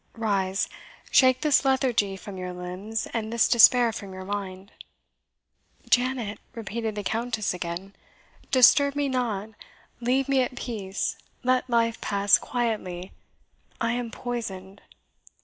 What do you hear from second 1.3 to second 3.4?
this lethargy from your limbs, and